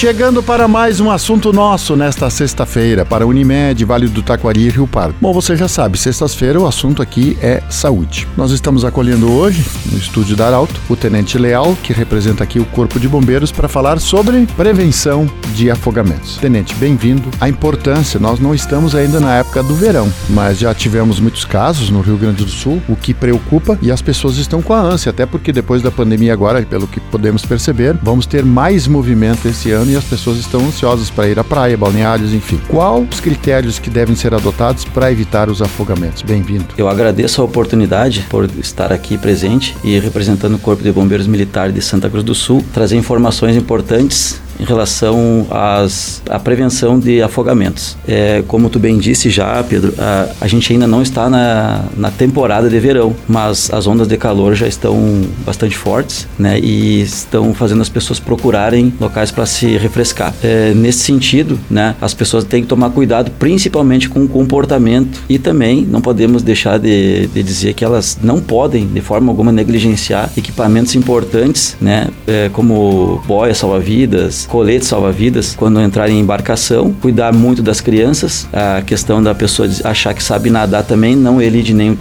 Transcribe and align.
Chegando 0.00 0.42
para 0.42 0.66
mais 0.66 0.98
um 0.98 1.10
assunto 1.10 1.52
nosso 1.52 1.94
nesta 1.94 2.30
sexta-feira, 2.30 3.04
para 3.04 3.26
Unimed, 3.26 3.84
Vale 3.84 4.08
do 4.08 4.22
Taquari 4.22 4.62
e 4.62 4.70
Rio 4.70 4.86
Pardo. 4.86 5.14
Bom, 5.20 5.30
você 5.30 5.54
já 5.54 5.68
sabe, 5.68 5.98
sexta-feira 5.98 6.58
o 6.58 6.66
assunto 6.66 7.02
aqui 7.02 7.36
é 7.42 7.62
saúde. 7.68 8.26
Nós 8.34 8.50
estamos 8.50 8.82
acolhendo 8.82 9.30
hoje, 9.30 9.62
no 9.92 9.98
estúdio 9.98 10.34
da 10.34 10.46
Arauto, 10.46 10.80
o 10.88 10.96
Tenente 10.96 11.36
Leal, 11.36 11.76
que 11.82 11.92
representa 11.92 12.42
aqui 12.42 12.58
o 12.58 12.64
Corpo 12.64 12.98
de 12.98 13.06
Bombeiros, 13.06 13.52
para 13.52 13.68
falar 13.68 14.00
sobre 14.00 14.46
prevenção 14.56 15.30
de 15.54 15.70
afogamentos. 15.70 16.38
Tenente, 16.38 16.74
bem-vindo. 16.76 17.30
A 17.38 17.50
importância, 17.50 18.18
nós 18.18 18.40
não 18.40 18.54
estamos 18.54 18.94
ainda 18.94 19.20
na 19.20 19.34
época 19.34 19.62
do 19.62 19.74
verão, 19.74 20.10
mas 20.30 20.60
já 20.60 20.72
tivemos 20.72 21.20
muitos 21.20 21.44
casos 21.44 21.90
no 21.90 22.00
Rio 22.00 22.16
Grande 22.16 22.42
do 22.42 22.50
Sul, 22.50 22.80
o 22.88 22.96
que 22.96 23.12
preocupa 23.12 23.78
e 23.82 23.92
as 23.92 24.00
pessoas 24.00 24.38
estão 24.38 24.62
com 24.62 24.72
a 24.72 24.80
ânsia, 24.80 25.10
até 25.10 25.26
porque 25.26 25.52
depois 25.52 25.82
da 25.82 25.90
pandemia 25.90 26.32
agora, 26.32 26.62
pelo 26.62 26.86
que 26.86 27.00
podemos 27.00 27.44
perceber, 27.44 27.98
vamos 28.02 28.24
ter 28.24 28.46
mais 28.46 28.86
movimento 28.86 29.46
esse 29.46 29.70
ano 29.70 29.89
e 29.90 29.96
as 29.96 30.04
pessoas 30.04 30.38
estão 30.38 30.60
ansiosas 30.60 31.10
para 31.10 31.28
ir 31.28 31.38
à 31.38 31.42
praia, 31.42 31.76
balneários, 31.76 32.32
enfim. 32.32 32.60
Quais 32.68 33.08
os 33.12 33.20
critérios 33.20 33.78
que 33.78 33.90
devem 33.90 34.14
ser 34.14 34.32
adotados 34.32 34.84
para 34.84 35.10
evitar 35.10 35.50
os 35.50 35.60
afogamentos? 35.60 36.22
Bem-vindo. 36.22 36.66
Eu 36.78 36.88
agradeço 36.88 37.42
a 37.42 37.44
oportunidade 37.44 38.24
por 38.30 38.48
estar 38.58 38.92
aqui 38.92 39.18
presente 39.18 39.76
e 39.82 39.98
representando 39.98 40.54
o 40.54 40.58
Corpo 40.58 40.82
de 40.82 40.92
Bombeiros 40.92 41.26
Militar 41.26 41.72
de 41.72 41.82
Santa 41.82 42.08
Cruz 42.08 42.22
do 42.22 42.34
Sul, 42.34 42.64
trazer 42.72 42.96
informações 42.96 43.56
importantes 43.56 44.40
em 44.60 44.64
relação 44.64 45.46
às, 45.50 46.22
à 46.28 46.38
prevenção 46.38 46.98
de 46.98 47.22
afogamentos. 47.22 47.96
É, 48.06 48.42
como 48.46 48.68
tu 48.68 48.78
bem 48.78 48.98
disse 48.98 49.30
já, 49.30 49.62
Pedro, 49.62 49.94
a, 49.98 50.28
a 50.40 50.46
gente 50.46 50.72
ainda 50.72 50.86
não 50.86 51.02
está 51.02 51.30
na, 51.30 51.84
na 51.96 52.10
temporada 52.10 52.68
de 52.68 52.78
verão, 52.78 53.16
mas 53.26 53.70
as 53.72 53.86
ondas 53.86 54.06
de 54.06 54.16
calor 54.16 54.54
já 54.54 54.68
estão 54.68 55.22
bastante 55.44 55.76
fortes, 55.76 56.28
né? 56.38 56.58
E 56.60 57.00
estão 57.00 57.54
fazendo 57.54 57.80
as 57.80 57.88
pessoas 57.88 58.20
procurarem 58.20 58.92
locais 59.00 59.30
para 59.30 59.46
se 59.46 59.76
refrescar. 59.78 60.34
É, 60.42 60.74
nesse 60.74 61.00
sentido, 61.00 61.58
né? 61.70 61.94
As 62.00 62.12
pessoas 62.12 62.44
têm 62.44 62.62
que 62.62 62.68
tomar 62.68 62.90
cuidado, 62.90 63.30
principalmente 63.38 64.08
com 64.08 64.24
o 64.24 64.28
comportamento 64.28 65.22
e 65.28 65.38
também 65.38 65.86
não 65.86 66.00
podemos 66.00 66.42
deixar 66.42 66.78
de, 66.78 67.28
de 67.28 67.42
dizer 67.42 67.72
que 67.72 67.84
elas 67.84 68.18
não 68.22 68.40
podem, 68.40 68.86
de 68.86 69.00
forma 69.00 69.30
alguma, 69.30 69.50
negligenciar 69.50 70.30
equipamentos 70.36 70.94
importantes, 70.94 71.76
né? 71.80 72.08
É, 72.26 72.50
como 72.52 73.22
boia 73.26 73.54
salva-vidas, 73.54 74.46
colete 74.50 74.84
salva-vidas 74.84 75.54
quando 75.56 75.80
entrar 75.80 76.10
em 76.10 76.18
embarcação, 76.18 76.92
cuidar 76.92 77.32
muito 77.32 77.62
das 77.62 77.80
crianças, 77.80 78.48
a 78.52 78.82
questão 78.82 79.22
da 79.22 79.34
pessoa 79.34 79.68
achar 79.84 80.12
que 80.12 80.22
sabe 80.22 80.50
nadar 80.50 80.82
também 80.82 81.14
não 81.14 81.40
elide 81.40 81.72
nem 81.72 81.96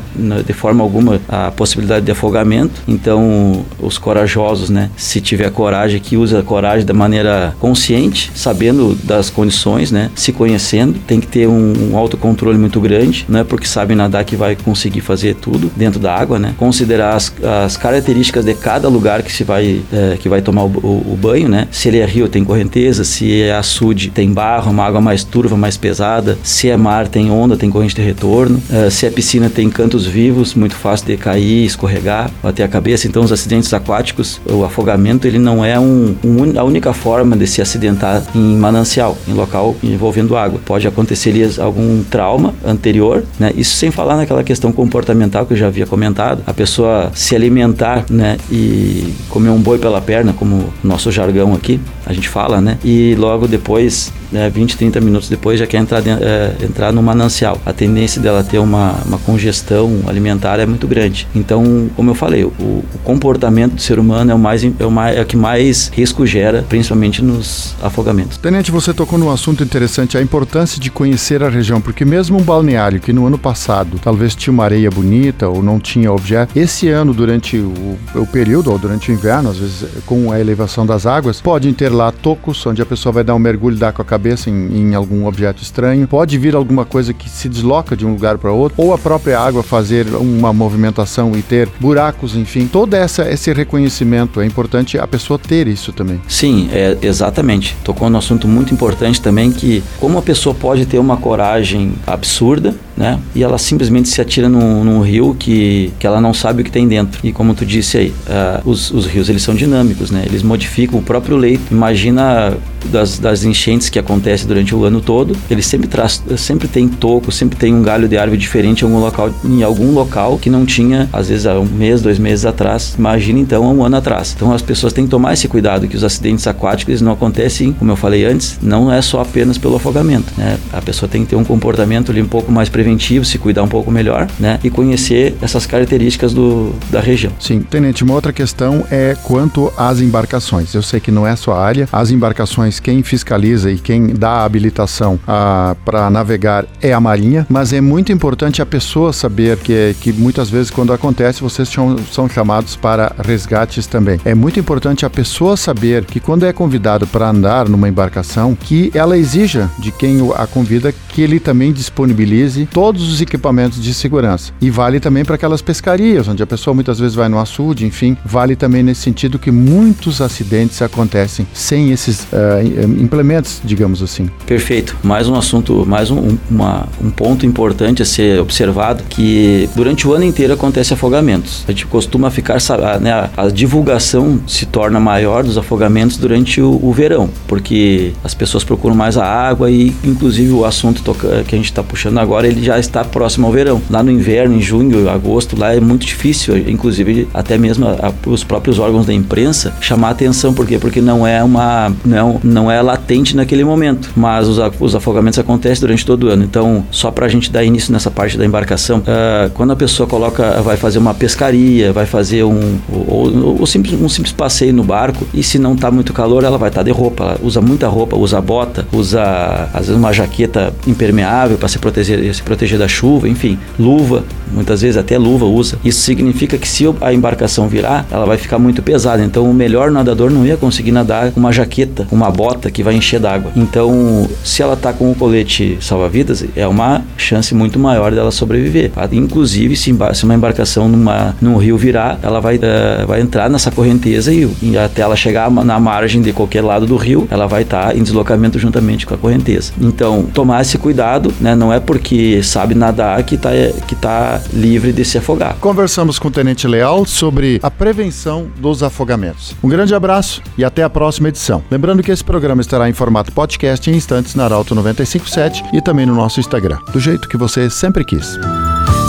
de 0.45 0.53
forma 0.53 0.83
alguma 0.83 1.21
a 1.29 1.51
possibilidade 1.51 2.05
de 2.05 2.11
afogamento. 2.11 2.81
Então, 2.87 3.63
os 3.79 3.97
corajosos, 3.97 4.69
né, 4.69 4.89
se 4.97 5.21
tiver 5.21 5.51
coragem, 5.51 5.99
que 5.99 6.17
usa 6.17 6.39
a 6.39 6.43
coragem 6.43 6.85
da 6.85 6.93
maneira 6.93 7.55
consciente, 7.59 8.31
sabendo 8.33 8.97
das 9.03 9.29
condições, 9.29 9.91
né, 9.91 10.09
se 10.15 10.33
conhecendo, 10.33 10.95
tem 11.05 11.19
que 11.19 11.27
ter 11.27 11.47
um, 11.47 11.91
um 11.91 11.97
autocontrole 11.97 12.57
muito 12.57 12.81
grande, 12.81 13.25
não 13.29 13.39
é 13.39 13.43
porque 13.43 13.67
sabe 13.67 13.93
nadar 13.93 14.25
que 14.25 14.35
vai 14.35 14.55
conseguir 14.55 15.01
fazer 15.01 15.35
tudo 15.35 15.71
dentro 15.75 15.99
da 15.99 16.13
água, 16.15 16.39
né? 16.39 16.55
Considerar 16.57 17.15
as, 17.15 17.31
as 17.65 17.77
características 17.77 18.43
de 18.43 18.53
cada 18.55 18.87
lugar 18.89 19.21
que 19.21 19.31
se 19.31 19.43
vai 19.43 19.81
é, 19.93 20.17
que 20.19 20.27
vai 20.27 20.41
tomar 20.41 20.63
o, 20.63 20.67
o, 20.67 21.13
o 21.13 21.17
banho, 21.19 21.47
né? 21.47 21.67
Se 21.71 21.87
ele 21.87 21.99
é 21.99 22.05
rio, 22.05 22.27
tem 22.27 22.38
tem 22.39 22.43
correnteza, 22.45 23.03
se 23.03 23.41
é 23.41 23.53
açude 23.53 24.09
tem 24.09 24.31
barro, 24.31 24.71
uma 24.71 24.85
água 24.85 25.01
mais 25.01 25.23
turva, 25.23 25.57
mais 25.57 25.75
pesada, 25.75 26.37
se 26.41 26.69
é 26.69 26.77
mar 26.77 27.07
tem 27.07 27.29
onda, 27.29 27.57
tem 27.57 27.69
corrente 27.69 27.95
de 27.95 28.01
retorno, 28.01 28.61
uh, 28.69 28.89
se 28.89 29.05
é 29.05 29.09
piscina 29.09 29.49
tem 29.49 29.69
cantos 29.69 30.05
vivos, 30.05 30.55
muito 30.55 30.75
fácil 30.75 31.07
de 31.07 31.17
cair, 31.17 31.65
escorregar, 31.65 32.31
bater 32.41 32.63
a 32.63 32.67
cabeça. 32.67 33.07
Então 33.07 33.23
os 33.23 33.31
acidentes 33.31 33.73
aquáticos, 33.73 34.39
o 34.45 34.63
afogamento, 34.63 35.27
ele 35.27 35.37
não 35.37 35.65
é 35.65 35.77
um, 35.77 36.15
um, 36.23 36.57
a 36.57 36.63
única 36.63 36.93
forma 36.93 37.35
de 37.35 37.45
se 37.45 37.61
acidentar 37.61 38.23
em 38.33 38.55
manancial, 38.55 39.17
em 39.27 39.33
local 39.33 39.75
envolvendo 39.83 40.37
água. 40.37 40.61
Pode 40.65 40.87
acontecer 40.87 41.29
algum 41.59 42.03
trauma 42.03 42.53
anterior, 42.65 43.23
né? 43.39 43.51
Isso 43.55 43.75
sem 43.75 43.91
falar 43.91 44.15
naquela 44.15 44.43
questão 44.43 44.71
comportamental 44.71 45.45
que 45.45 45.53
eu 45.53 45.57
já 45.57 45.67
havia 45.67 45.85
comentado, 45.85 46.41
a 46.47 46.53
pessoa 46.53 47.11
se 47.13 47.35
alimentar, 47.35 48.05
né, 48.09 48.37
e 48.51 49.13
comer 49.29 49.49
um 49.49 49.59
boi 49.59 49.77
pela 49.77 50.01
perna, 50.01 50.33
como 50.33 50.73
nosso 50.83 51.11
jargão 51.11 51.53
aqui, 51.53 51.79
a 52.05 52.13
gente 52.19 52.29
fala, 52.29 52.61
né? 52.61 52.77
E 52.83 53.15
logo 53.15 53.47
depois 53.47 54.11
né, 54.31 54.49
20, 54.49 54.77
30 54.77 55.01
minutos 55.01 55.29
depois 55.29 55.59
já 55.59 55.67
quer 55.67 55.77
entrar, 55.77 56.01
de, 56.01 56.09
é, 56.09 56.55
entrar 56.61 56.91
no 56.91 57.01
manancial. 57.01 57.59
A 57.65 57.73
tendência 57.73 58.21
dela 58.21 58.43
ter 58.43 58.59
uma, 58.59 58.95
uma 59.05 59.17
congestão 59.19 60.01
alimentar 60.07 60.59
é 60.59 60.65
muito 60.65 60.87
grande. 60.87 61.27
Então, 61.35 61.89
como 61.95 62.11
eu 62.11 62.15
falei, 62.15 62.43
o, 62.43 62.49
o 62.49 62.83
comportamento 63.03 63.75
do 63.75 63.81
ser 63.81 63.99
humano 63.99 64.31
é 64.31 64.35
o, 64.35 64.39
mais, 64.39 64.63
é 64.63 64.85
o, 64.85 64.91
mais, 64.91 65.17
é 65.17 65.21
o 65.21 65.25
que 65.25 65.37
mais 65.37 65.89
risco 65.93 66.25
gera, 66.25 66.65
principalmente 66.67 67.23
nos 67.23 67.75
afogamentos. 67.81 68.37
Tenente, 68.37 68.71
você 68.71 68.93
tocou 68.93 69.17
num 69.17 69.31
assunto 69.31 69.63
interessante, 69.63 70.17
a 70.17 70.21
importância 70.21 70.79
de 70.79 70.89
conhecer 70.89 71.43
a 71.43 71.49
região, 71.49 71.81
porque 71.81 72.05
mesmo 72.05 72.37
um 72.37 72.43
balneário 72.43 72.99
que 72.99 73.11
no 73.11 73.25
ano 73.25 73.37
passado 73.37 73.99
talvez 74.01 74.35
tinha 74.35 74.53
uma 74.53 74.63
areia 74.63 74.89
bonita 74.89 75.47
ou 75.47 75.61
não 75.63 75.79
tinha 75.79 76.11
objeto, 76.11 76.57
esse 76.57 76.89
ano, 76.89 77.13
durante 77.13 77.57
o, 77.57 77.97
o 78.15 78.25
período, 78.27 78.71
ou 78.71 78.77
durante 78.77 79.11
o 79.11 79.13
inverno, 79.13 79.49
às 79.49 79.57
vezes 79.57 79.85
com 80.05 80.31
a 80.31 80.39
elevação 80.39 80.85
das 80.85 81.05
águas, 81.05 81.41
podem 81.41 81.73
ter 81.73 81.89
lá 81.89 82.11
tocos, 82.11 82.65
onde 82.65 82.81
a 82.81 82.85
pessoa 82.85 83.11
vai 83.13 83.23
dar 83.23 83.35
um 83.35 83.39
mergulho, 83.39 83.75
dar 83.75 83.91
com 83.91 84.01
a 84.01 84.05
cabeça 84.05 84.18
cabeça 84.19 84.49
em, 84.49 84.81
em 84.81 84.95
algum 84.95 85.25
objeto 85.25 85.63
estranho, 85.63 86.05
pode 86.05 86.37
vir 86.37 86.53
alguma 86.53 86.83
coisa 86.83 87.13
que 87.13 87.29
se 87.29 87.47
desloca 87.47 87.95
de 87.95 88.05
um 88.05 88.11
lugar 88.11 88.37
para 88.37 88.51
outro, 88.51 88.75
ou 88.77 88.93
a 88.93 88.97
própria 88.97 89.39
água 89.39 89.63
fazer 89.63 90.07
uma 90.13 90.51
movimentação 90.51 91.31
e 91.37 91.41
ter 91.41 91.69
buracos, 91.79 92.35
enfim, 92.35 92.67
todo 92.67 92.93
essa, 92.93 93.31
esse 93.31 93.53
reconhecimento 93.53 94.41
é 94.41 94.45
importante 94.45 94.99
a 94.99 95.07
pessoa 95.07 95.39
ter 95.39 95.69
isso 95.69 95.93
também. 95.93 96.21
Sim, 96.27 96.69
é, 96.73 96.97
exatamente. 97.01 97.77
Tocou 97.81 98.09
num 98.09 98.17
assunto 98.17 98.45
muito 98.45 98.73
importante 98.73 99.21
também 99.21 99.51
que 99.51 99.81
como 99.99 100.17
a 100.17 100.21
pessoa 100.21 100.53
pode 100.53 100.85
ter 100.85 100.99
uma 100.99 101.15
coragem 101.15 101.93
absurda, 102.05 102.75
né? 102.99 103.17
E 103.33 103.41
ela 103.41 103.57
simplesmente 103.57 104.09
se 104.09 104.19
atira 104.19 104.49
num, 104.49 104.83
num 104.83 104.99
rio 105.01 105.33
que, 105.39 105.91
que 105.97 106.05
ela 106.05 106.19
não 106.19 106.33
sabe 106.33 106.61
o 106.61 106.65
que 106.65 106.71
tem 106.71 106.85
dentro. 106.85 107.21
E 107.23 107.31
como 107.31 107.53
tu 107.55 107.65
disse 107.65 107.97
aí, 107.97 108.09
uh, 108.09 108.69
os, 108.69 108.91
os 108.91 109.05
rios 109.05 109.29
eles 109.29 109.41
são 109.41 109.55
dinâmicos, 109.55 110.11
né? 110.11 110.23
Eles 110.25 110.43
modificam 110.43 110.99
o 110.99 111.01
próprio 111.01 111.37
leito. 111.37 111.63
Imagina 111.71 112.57
das, 112.85 113.17
das 113.17 113.43
enchentes 113.43 113.89
que 113.89 113.97
acontecem 113.97 114.47
durante 114.47 114.75
o 114.75 114.83
ano 114.83 115.01
todo, 115.01 115.35
ele 115.49 115.61
sempre 115.61 115.87
traz, 115.87 116.21
sempre 116.37 116.67
tem 116.67 116.87
toco, 116.87 117.31
sempre 117.31 117.57
tem 117.57 117.73
um 117.73 117.81
galho 117.81 118.07
de 118.07 118.17
árvore 118.17 118.37
diferente 118.37 118.81
em 118.81 118.85
algum 118.85 118.99
local, 118.99 119.29
em 119.43 119.63
algum 119.63 119.91
local 119.91 120.37
que 120.37 120.49
não 120.49 120.65
tinha, 120.65 121.09
às 121.11 121.29
vezes 121.29 121.45
há 121.45 121.57
um 121.59 121.65
mês, 121.65 122.01
dois 122.01 122.19
meses 122.19 122.45
atrás. 122.45 122.95
Imagina 122.97 123.39
então 123.39 123.65
há 123.65 123.69
um 123.69 123.83
ano 123.83 123.95
atrás. 123.95 124.33
Então 124.35 124.51
as 124.53 124.61
pessoas 124.61 124.91
têm 124.91 125.05
que 125.05 125.09
tomar 125.09 125.33
esse 125.33 125.47
cuidado 125.47 125.87
que 125.87 125.95
os 125.95 126.03
acidentes 126.03 126.47
aquáticos 126.47 126.89
eles 126.89 127.01
não 127.01 127.13
acontecem, 127.13 127.71
como 127.73 127.91
eu 127.91 127.95
falei 127.95 128.25
antes, 128.25 128.59
não 128.61 128.91
é 128.91 129.01
só 129.01 129.21
apenas 129.21 129.57
pelo 129.57 129.75
afogamento, 129.75 130.33
né? 130.37 130.57
A 130.73 130.81
pessoa 130.81 131.07
tem 131.07 131.23
que 131.23 131.29
ter 131.29 131.35
um 131.35 131.43
comportamento 131.45 132.11
ali 132.11 132.21
um 132.21 132.27
pouco 132.27 132.51
mais 132.51 132.67
preventivo 132.69 132.88
preventivo, 132.89 133.23
se 133.23 133.37
cuidar 133.37 133.63
um 133.63 133.67
pouco 133.67 133.91
melhor, 133.91 134.27
né? 134.39 134.59
E 134.63 134.69
conhecer 134.69 135.35
essas 135.41 135.65
características 135.65 136.33
do, 136.33 136.73
da 136.89 136.99
região. 136.99 137.31
Sim, 137.39 137.61
Tenente, 137.61 138.03
uma 138.03 138.13
outra 138.13 138.33
questão 138.33 138.85
é 138.89 139.15
quanto 139.23 139.71
às 139.77 140.01
embarcações. 140.01 140.73
Eu 140.73 140.81
sei 140.81 140.99
que 140.99 141.11
não 141.11 141.27
é 141.27 141.31
a 141.31 141.35
sua 141.35 141.59
área, 141.59 141.87
as 141.91 142.09
embarcações, 142.11 142.79
quem 142.79 143.03
fiscaliza 143.03 143.71
e 143.71 143.77
quem 143.77 144.07
dá 144.07 144.29
a 144.29 144.45
habilitação 144.45 145.19
ah, 145.27 145.75
para 145.85 146.09
navegar 146.09 146.65
é 146.81 146.93
a 146.93 146.99
Marinha, 146.99 147.45
mas 147.49 147.73
é 147.73 147.81
muito 147.81 148.11
importante 148.11 148.61
a 148.61 148.65
pessoa 148.65 149.13
saber 149.13 149.57
que, 149.57 149.95
que 150.01 150.11
muitas 150.11 150.49
vezes 150.49 150.71
quando 150.71 150.93
acontece 150.93 151.41
vocês 151.41 151.69
são, 151.69 151.97
são 152.11 152.27
chamados 152.27 152.75
para 152.75 153.13
resgates 153.23 153.85
também. 153.85 154.19
É 154.25 154.33
muito 154.33 154.59
importante 154.59 155.05
a 155.05 155.09
pessoa 155.09 155.55
saber 155.55 156.05
que 156.05 156.19
quando 156.19 156.45
é 156.45 156.53
convidado 156.53 157.05
para 157.05 157.29
andar 157.29 157.69
numa 157.69 157.87
embarcação, 157.87 158.55
que 158.55 158.91
ela 158.93 159.17
exija 159.17 159.69
de 159.79 159.91
quem 159.91 160.19
a 160.35 160.47
convida 160.47 160.93
que 161.09 161.21
ele 161.21 161.39
também 161.39 161.71
disponibilize 161.71 162.67
todos 162.79 163.11
os 163.11 163.19
equipamentos 163.19 163.83
de 163.83 163.93
segurança. 163.93 164.53
E 164.61 164.69
vale 164.69 165.01
também 165.01 165.25
para 165.25 165.35
aquelas 165.35 165.61
pescarias, 165.61 166.29
onde 166.29 166.41
a 166.41 166.47
pessoa 166.47 166.73
muitas 166.73 166.97
vezes 166.97 167.13
vai 167.13 167.27
no 167.27 167.37
açude, 167.37 167.85
enfim, 167.85 168.15
vale 168.23 168.55
também 168.55 168.81
nesse 168.81 169.01
sentido 169.01 169.37
que 169.37 169.51
muitos 169.51 170.21
acidentes 170.21 170.81
acontecem 170.81 171.45
sem 171.53 171.91
esses 171.91 172.21
uh, 172.31 172.63
implementos, 172.97 173.59
digamos 173.65 174.01
assim. 174.01 174.29
Perfeito. 174.45 174.95
Mais 175.03 175.27
um 175.27 175.35
assunto, 175.35 175.85
mais 175.85 176.09
um, 176.09 176.37
uma, 176.49 176.87
um 177.03 177.09
ponto 177.09 177.45
importante 177.45 178.01
a 178.01 178.05
ser 178.05 178.39
observado, 178.39 179.03
que 179.09 179.69
durante 179.75 180.07
o 180.07 180.13
ano 180.13 180.23
inteiro 180.23 180.53
acontece 180.53 180.93
afogamentos. 180.93 181.65
A 181.67 181.71
gente 181.71 181.85
costuma 181.85 182.31
ficar, 182.31 182.59
né, 183.01 183.29
a, 183.35 183.49
divulgação 183.49 184.39
se 184.47 184.65
torna 184.65 185.01
maior 185.01 185.43
dos 185.43 185.57
afogamentos 185.57 186.15
durante 186.15 186.61
o, 186.61 186.79
o 186.81 186.93
verão, 186.93 187.29
porque 187.45 188.13
as 188.23 188.33
pessoas 188.33 188.63
procuram 188.63 188.95
mais 188.95 189.17
a 189.17 189.25
água 189.25 189.69
e, 189.69 189.93
inclusive, 190.01 190.53
o 190.53 190.63
assunto 190.63 191.03
que 191.45 191.55
a 191.55 191.57
gente 191.57 191.65
está 191.65 191.83
puxando 191.83 192.19
agora, 192.19 192.47
ele 192.47 192.68
já 192.68 192.68
está 192.77 193.03
próximo 193.03 193.47
ao 193.47 193.53
verão. 193.53 193.81
Lá 193.89 194.03
no 194.03 194.11
inverno, 194.11 194.55
em 194.55 194.61
junho, 194.61 195.09
agosto, 195.09 195.57
lá 195.57 195.73
é 195.73 195.79
muito 195.79 196.05
difícil, 196.05 196.57
inclusive 196.69 197.27
até 197.33 197.57
mesmo 197.57 197.87
a, 197.87 198.07
a, 198.07 198.29
os 198.29 198.43
próprios 198.43 198.77
órgãos 198.77 199.05
da 199.05 199.13
imprensa 199.13 199.73
chamar 199.79 200.09
atenção, 200.11 200.53
por 200.53 200.65
quê? 200.67 200.77
Porque 200.77 201.01
não 201.01 201.25
é 201.25 201.43
uma 201.43 201.91
não, 202.05 202.39
não 202.43 202.71
é 202.71 202.81
latente 202.81 203.35
naquele 203.35 203.63
momento, 203.63 204.11
mas 204.15 204.47
os, 204.47 204.59
os 204.79 204.95
afogamentos 204.95 205.39
acontecem 205.39 205.81
durante 205.81 206.05
todo 206.05 206.25
o 206.25 206.29
ano. 206.29 206.43
Então, 206.43 206.85
só 206.91 207.11
para 207.11 207.25
a 207.25 207.29
gente 207.29 207.51
dar 207.51 207.63
início 207.63 207.91
nessa 207.91 208.11
parte 208.11 208.37
da 208.37 208.45
embarcação, 208.45 208.99
uh, 208.99 209.49
quando 209.53 209.71
a 209.71 209.75
pessoa 209.75 210.07
coloca, 210.07 210.61
vai 210.61 210.77
fazer 210.77 210.99
uma 210.99 211.13
pescaria, 211.13 211.91
vai 211.93 212.05
fazer 212.05 212.43
um, 212.43 212.77
ou, 213.07 213.59
ou 213.59 213.67
simples, 213.67 213.99
um 213.99 214.09
simples 214.09 214.33
passeio 214.33 214.73
no 214.73 214.83
barco, 214.83 215.25
e 215.33 215.41
se 215.41 215.57
não 215.57 215.73
está 215.73 215.89
muito 215.89 216.13
calor, 216.13 216.43
ela 216.43 216.57
vai 216.57 216.69
estar 216.69 216.81
tá 216.81 216.83
de 216.83 216.91
roupa, 216.91 217.23
ela 217.23 217.39
usa 217.41 217.61
muita 217.61 217.87
roupa, 217.87 218.15
usa 218.15 218.41
bota, 218.41 218.87
usa 218.91 219.69
às 219.73 219.87
vezes 219.87 219.95
uma 219.95 220.11
jaqueta 220.11 220.73
impermeável 220.85 221.57
para 221.57 221.67
se 221.67 221.79
proteger, 221.79 222.33
se 222.33 222.43
proteger 222.43 222.58
da 222.77 222.87
chuva, 222.87 223.27
enfim, 223.27 223.57
luva, 223.77 224.23
muitas 224.51 224.81
vezes 224.81 224.97
até 224.97 225.17
luva 225.17 225.45
usa. 225.45 225.77
Isso 225.83 226.01
significa 226.01 226.57
que 226.57 226.67
se 226.67 226.85
a 227.01 227.13
embarcação 227.13 227.67
virar, 227.67 228.05
ela 228.11 228.25
vai 228.25 228.37
ficar 228.37 228.59
muito 228.59 228.81
pesada. 228.81 229.23
Então, 229.23 229.49
o 229.49 229.53
melhor 229.53 229.91
nadador 229.91 230.29
não 230.29 230.45
ia 230.45 230.57
conseguir 230.57 230.91
nadar 230.91 231.31
com 231.31 231.39
uma 231.39 231.51
jaqueta, 231.51 232.07
uma 232.11 232.29
bota 232.29 232.71
que 232.71 232.83
vai 232.83 232.95
encher 232.95 233.19
d'água. 233.19 233.51
Então, 233.55 234.27
se 234.43 234.61
ela 234.61 234.73
está 234.73 234.91
com 234.93 235.11
o 235.11 235.15
colete 235.15 235.77
salva-vidas, 235.81 236.45
é 236.55 236.67
uma 236.67 237.03
chance 237.17 237.53
muito 237.53 237.79
maior 237.79 238.11
dela 238.11 238.31
sobreviver. 238.31 238.91
Tá? 238.91 239.07
Inclusive, 239.11 239.75
se, 239.75 239.95
se 240.13 240.23
uma 240.23 240.35
embarcação 240.35 240.87
numa, 240.87 241.35
num 241.41 241.57
rio 241.57 241.77
virar, 241.77 242.19
ela 242.21 242.39
vai, 242.39 242.57
uh, 242.57 243.07
vai 243.07 243.21
entrar 243.21 243.49
nessa 243.49 243.71
correnteza 243.71 244.33
e, 244.33 244.49
e, 244.61 244.77
até 244.77 245.01
ela 245.01 245.15
chegar 245.15 245.49
na 245.51 245.79
margem 245.79 246.21
de 246.21 246.31
qualquer 246.33 246.61
lado 246.61 246.85
do 246.85 246.95
rio, 246.95 247.27
ela 247.29 247.47
vai 247.47 247.63
estar 247.63 247.87
tá 247.87 247.95
em 247.95 248.03
deslocamento 248.03 248.57
juntamente 248.57 249.05
com 249.05 249.13
a 249.13 249.17
correnteza. 249.17 249.73
Então, 249.79 250.23
tomar 250.33 250.61
esse 250.61 250.77
cuidado, 250.77 251.33
né? 251.39 251.55
Não 251.55 251.73
é 251.73 251.79
porque 251.79 252.38
sabe 252.43 252.75
nadar 252.75 253.23
que 253.23 253.35
está 253.35 253.49
que 253.87 253.95
tá 253.95 254.41
livre 254.53 254.91
de 254.91 255.03
se 255.03 255.17
afogar. 255.17 255.55
Conversamos 255.59 256.19
com 256.19 256.27
o 256.27 256.31
Tenente 256.31 256.67
Leal 256.67 257.05
sobre 257.05 257.59
a 257.63 257.71
prevenção 257.71 258.47
dos 258.57 258.83
afogamentos. 258.83 259.55
Um 259.63 259.69
grande 259.69 259.93
abraço 259.95 260.41
e 260.57 260.63
até 260.63 260.83
a 260.83 260.89
próxima 260.89 261.29
edição. 261.29 261.63
Lembrando 261.69 262.03
que 262.03 262.11
esse 262.11 262.23
programa 262.23 262.61
estará 262.61 262.89
em 262.89 262.93
formato 262.93 263.31
podcast 263.31 263.89
em 263.89 263.95
instantes 263.95 264.35
na 264.35 264.45
Arauto 264.45 264.75
957 264.75 265.63
e 265.73 265.81
também 265.81 266.05
no 266.05 266.15
nosso 266.15 266.39
Instagram, 266.39 266.77
do 266.91 266.99
jeito 266.99 267.27
que 267.27 267.37
você 267.37 267.69
sempre 267.69 268.03
quis. 268.03 268.37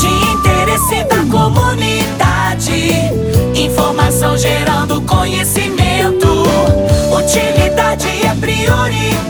De 0.01 0.07
interesse 0.07 1.05
da 1.05 1.25
comunidade, 1.31 2.73
informação 3.55 4.37
gerando 4.37 5.01
conhecimento, 5.03 6.27
utilidade 7.17 8.07
é 8.27 8.35
prioridade 8.41 9.30